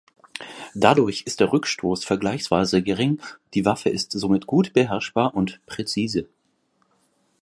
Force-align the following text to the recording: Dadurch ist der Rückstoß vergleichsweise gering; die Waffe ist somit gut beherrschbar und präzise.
Dadurch 0.73 1.25
ist 1.27 1.41
der 1.41 1.53
Rückstoß 1.53 2.05
vergleichsweise 2.05 2.81
gering; 2.81 3.21
die 3.53 3.65
Waffe 3.65 3.89
ist 3.89 4.13
somit 4.13 4.47
gut 4.47 4.73
beherrschbar 4.73 5.35
und 5.35 5.61
präzise. 5.67 6.27